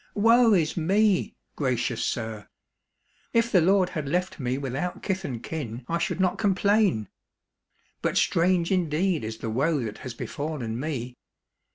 "Woe 0.15 0.53
is 0.55 0.75
me, 0.75 1.35
gracious 1.55 2.03
sir! 2.03 2.47
If 3.33 3.51
the 3.51 3.61
Lord 3.61 3.89
had 3.89 4.09
left 4.09 4.39
me 4.39 4.57
without 4.57 5.03
kith 5.03 5.23
and 5.23 5.43
kin, 5.43 5.85
I 5.87 5.99
should 5.99 6.19
not 6.19 6.39
complain; 6.39 7.07
but 8.01 8.17
strange 8.17 8.71
indeed 8.71 9.23
is 9.23 9.37
the 9.37 9.51
woe 9.51 9.79
that 9.81 9.99
has 9.99 10.15
befallen 10.15 10.79
me 10.79 11.17